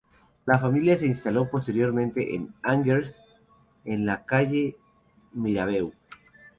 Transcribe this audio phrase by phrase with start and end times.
[0.47, 3.19] La familia se instaló posteriormente en Angers,
[3.85, 4.75] en la calle
[5.31, 5.93] Mirabeau.